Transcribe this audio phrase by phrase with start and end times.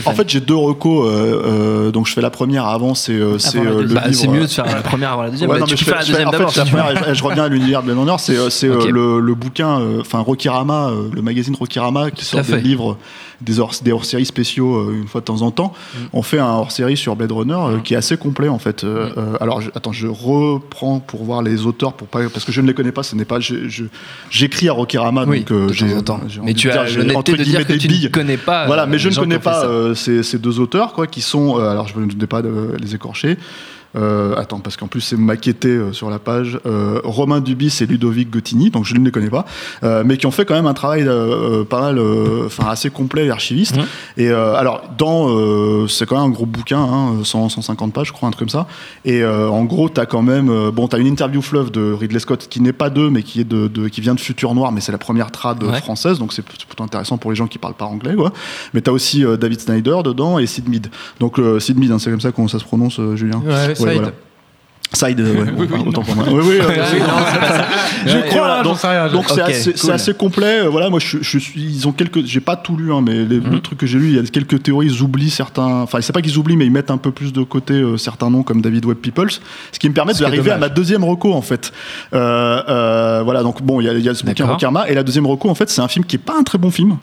[0.00, 1.06] Stéphane En fait, j'ai deux recos.
[1.06, 1.42] euh,
[1.88, 2.94] euh, donc, je fais la première avant.
[2.94, 3.84] C'est euh, c'est, le.
[3.84, 5.48] Bah, c'est mieux de faire la première avant la deuxième.
[5.50, 6.50] Ouais, mais non, tu mais peux je faire fais- la deuxième d'abord.
[6.52, 6.60] si
[7.08, 8.14] je, je reviens à l'univers de Blade Runner.
[8.18, 12.60] C'est c'est, le, le bouquin, enfin Rokirama, le magazine Rokirama qui sort des fait.
[12.60, 12.96] livres,
[13.40, 15.72] des hors, des hors-séries spéciaux euh, une fois de temps en temps.
[15.94, 15.98] Mm.
[16.12, 18.82] On fait un hors-série sur Blade Runner euh, qui est assez complet en fait.
[18.84, 19.10] Euh,
[19.40, 22.66] alors, je- attends, je reprends pour voir les auteurs pour pas parce que je ne
[22.66, 23.02] les connais pas.
[23.02, 23.38] Ce n'est pas.
[24.30, 26.20] J'écris à Rokirama, donc de j'ai temps en temps.
[26.28, 28.66] j'ai Mais tu as l'honnêteté de dire que tu ne connais pas.
[28.66, 29.64] Voilà, mais je ne connais pas
[29.94, 31.58] ces, ces deux auteurs, quoi, qui sont.
[31.58, 33.38] euh, alors, je ne vais pas de les écorcher.
[33.96, 36.58] Euh, attends, parce qu'en plus, c'est maquetté euh, sur la page.
[36.66, 39.46] Euh, Romain Dubis et Ludovic Gottini, donc je ne les connais pas,
[39.82, 42.90] euh, mais qui ont fait quand même un travail euh, pas mal, euh, enfin assez
[42.90, 43.76] complet et archiviste.
[43.76, 43.84] Mhm.
[44.18, 45.28] Et euh, alors, dans.
[45.30, 48.40] euh, c'est quand même un gros bouquin, hein, 100, 150 pages, je crois, un truc
[48.50, 48.66] comme ça.
[49.04, 50.50] Et euh, en gros, tu as quand même.
[50.50, 53.22] euh, bon, tu as une interview fleuve de Ridley Scott qui n'est pas d'eux, mais
[53.22, 55.78] qui, est de, de- qui vient de Futur Noir, mais c'est la première trad Ouais.
[55.80, 58.32] française, donc c'est plutôt intéressant pour les gens qui parlent pas anglais, quoi.
[58.74, 60.88] Mais tu as aussi David Snyder dedans et Sid Mead.
[61.20, 63.94] Donc, euh, Sid Mead, hein, c'est comme ça qu'on ça se prononce, Julien Ouais, Side.
[63.94, 64.12] voilà.
[64.98, 66.24] Side, bon, autant pour moi.
[66.28, 68.76] Oui, oui, euh, Ah je crois, donc,
[69.28, 69.90] c'est assez, c'est cool.
[69.92, 70.60] assez complet.
[70.64, 73.24] Euh, Voilà, moi, je, je suis, ils ont quelques, j'ai pas tout lu, hein, mais
[73.24, 73.52] les, Mhm.
[73.52, 76.12] le truc que j'ai lu, il y a quelques théories, ils oublient certains, enfin, c'est
[76.12, 78.60] pas qu'ils oublient, mais ils mettent un peu plus de côté euh, certains noms comme
[78.60, 79.30] David Webb Peoples,
[79.72, 81.72] ce qui me permet d'arriver à ma deuxième reco, en fait.
[82.14, 84.46] Euh, voilà, donc bon, il y y a ce bouquin.
[84.46, 86.58] Rokarma, et la deuxième reco, en fait, c'est un film qui est pas un très
[86.58, 86.96] bon film,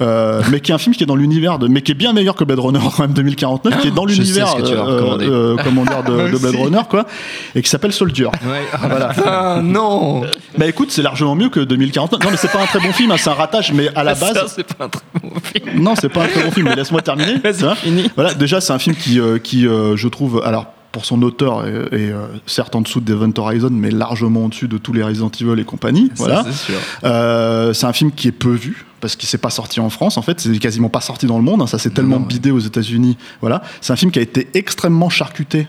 [0.50, 2.34] mais qui est un film qui est dans l'univers de, mais qui est bien meilleur
[2.34, 6.54] que Blade Runner, quand même, 2049, qui est dans l'univers, dire, de, de Blade.
[6.56, 7.06] Runner, quoi,
[7.54, 8.26] et qui s'appelle Soldier.
[8.26, 8.64] Ouais.
[8.88, 9.12] Voilà.
[9.26, 10.22] Ah, non
[10.58, 12.22] Bah écoute, c'est largement mieux que 2049.
[12.22, 14.14] Non, mais c'est pas un très bon film, hein, c'est un ratage, mais à la
[14.14, 14.52] Ça, base.
[14.56, 15.82] c'est pas un très bon film.
[15.82, 17.40] Non, c'est pas un très bon film, mais laisse-moi terminer.
[17.76, 18.10] Fini.
[18.14, 21.66] Voilà, déjà, c'est un film qui, euh, qui euh, je trouve, alors pour son auteur,
[21.66, 25.02] est, est, euh, certes en dessous de Event Horizon, mais largement au-dessus de tous les
[25.02, 26.10] Resident Evil et compagnie.
[26.16, 26.44] Voilà.
[26.44, 26.72] Ça, c'est.
[27.04, 30.22] Euh, un film qui est peu vu parce qu'il s'est pas sorti en France en
[30.22, 32.26] fait, c'est quasiment pas sorti dans le monde, hein, ça s'est tellement ouais.
[32.26, 33.16] bidé aux États-Unis.
[33.40, 35.66] Voilà, c'est un film qui a été extrêmement charcuté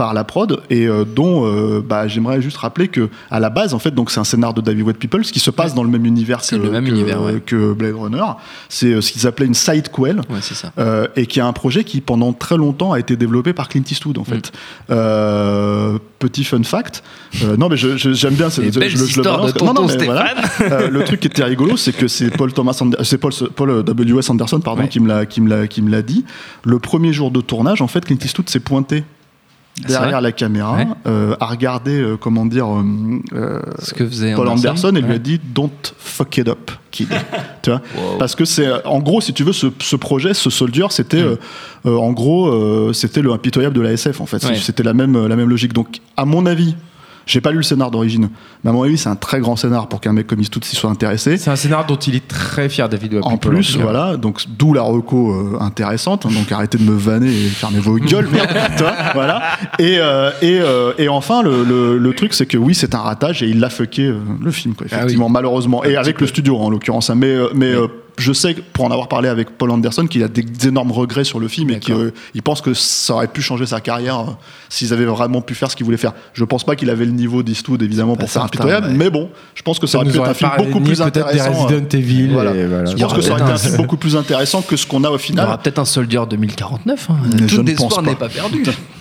[0.00, 3.74] par la prod et euh, dont euh, bah, j'aimerais juste rappeler que à la base
[3.74, 5.90] en fait donc c'est un scénar de David Wade Peoples qui se passe dans le
[5.90, 7.42] même univers que, C'est le même que- univers, ouais.
[7.44, 8.24] que Blade Runner.
[8.70, 10.22] C'est euh, ce qu'ils appelaient une sidequel.
[10.30, 10.72] Ouais, c'est ça.
[10.78, 13.82] Euh, et qui est un projet qui pendant très longtemps a été développé par Clint
[13.90, 14.52] Eastwood en fait.
[14.90, 17.02] Euh, petit fun fact.
[17.58, 18.48] Non mais j'aime bien.
[18.48, 19.52] Les je- je le- je le histoires balance.
[19.54, 20.88] de Non, non, mais voilà.
[20.88, 24.30] Le truc qui était rigolo, c'est que c'est Paul Thomas, c'est Paul, Paul W.S.
[24.30, 26.24] Anderson, pardon, qui me l'a, qui me l'a, qui me l'a dit.
[26.64, 29.04] Le premier jour de tournage, en fait, Clint Eastwood s'est pointé
[29.86, 30.86] derrière la caméra, Ouais.
[31.06, 32.82] euh, à regarder, euh, comment dire, euh,
[33.34, 37.08] euh, Ce que faisait Paul Anderson et lui a dit Don't fuck it up, kid.
[37.62, 37.80] tu vois?
[37.96, 38.18] Wow.
[38.18, 41.24] Parce que c'est, en gros, si tu veux, ce, ce projet, ce Soldier, c'était,
[41.84, 44.44] en gros, c'était le impitoyable de la SF, en fait.
[44.44, 44.56] Ouais.
[44.56, 45.72] C'était la même, la même logique.
[45.72, 46.76] Donc, à mon avis,
[47.30, 48.28] j'ai pas lu le scénar d'origine,
[48.64, 50.74] mais à mon avis, c'est un très grand scénar pour qu'un mec comme Eastwood s'y
[50.74, 51.36] soit intéressé.
[51.36, 53.24] C'est un scénar dont il est très fier, David Webb.
[53.24, 56.26] En plus, voilà, donc d'où la reco euh, intéressante.
[56.26, 59.42] hein, donc arrêtez de me vanner et fermez vos gueules, merde, tu vois, voilà.
[59.78, 63.00] Et, euh, et, euh, et enfin, le, le, le truc, c'est que oui, c'est un
[63.00, 64.12] ratage et il l'a fucké
[64.42, 65.84] le film, quoi, Ah effectivement, malheureusement.
[65.84, 67.10] Et avec le studio, en l'occurrence.
[67.10, 67.14] hein.
[67.14, 67.74] Mais, mais
[68.20, 71.40] je sais, pour en avoir parlé avec Paul Anderson, qu'il a des énormes regrets sur
[71.40, 72.12] le film et qu'il
[72.44, 74.24] pense que ça aurait pu changer sa carrière euh,
[74.68, 76.12] s'ils avaient vraiment pu faire ce qu'ils voulaient faire.
[76.34, 78.94] Je pense pas qu'il avait le niveau d'Eastwood, évidemment, pour faire certain, impitoyable, ouais.
[78.94, 80.98] mais bon, je pense que ça, Ça aurait nous pu être un film beaucoup plus
[80.98, 81.50] peut-être des intéressant.
[81.60, 82.28] euh, Resident Evil.
[82.32, 82.54] voilà.
[82.54, 82.84] et voilà.
[82.90, 85.10] je pense que ça aurait été un film beaucoup plus intéressant que ce qu'on a
[85.10, 85.46] au Il y final.
[85.46, 87.08] aura peut-être un Soldier 2049.
[87.10, 87.14] hein.
[87.40, 88.28] Mais je Tout ne espoir pense n'est pas.
[88.28, 88.62] pas perdu.